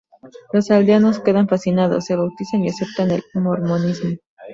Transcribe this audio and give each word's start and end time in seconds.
Los 0.51 0.71
aldeanos 0.71 1.19
quedan 1.19 1.47
fascinados, 1.47 2.05
se 2.05 2.15
bautizan 2.15 2.63
y 2.65 2.69
aceptan 2.69 3.11
el 3.11 3.21
mormonismo. 3.35 4.17